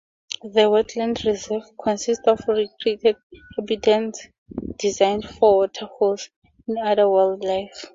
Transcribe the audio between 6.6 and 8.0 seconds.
and other wildlife.